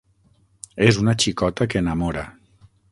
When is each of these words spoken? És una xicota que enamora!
És 0.87 0.99
una 1.03 1.15
xicota 1.25 1.69
que 1.73 1.85
enamora! 1.87 2.29